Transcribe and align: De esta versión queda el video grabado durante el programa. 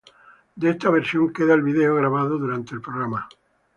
De 0.55 0.71
esta 0.71 0.89
versión 0.89 1.31
queda 1.31 1.53
el 1.53 1.61
video 1.61 1.93
grabado 1.93 2.39
durante 2.39 2.73
el 2.73 2.81
programa. 2.81 3.29